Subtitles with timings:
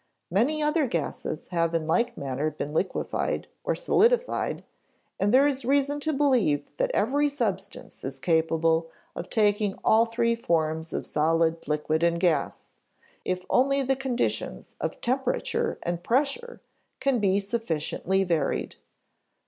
[0.31, 4.63] Many other gases have in like manner been liquefied or solidified,
[5.19, 10.33] and there is reason to believe that every substance is capable of taking all three
[10.35, 12.73] forms of solid, liquid, and gas,
[13.25, 16.61] if only the conditions of temperature and pressure
[16.99, 18.77] can be sufficiently varied.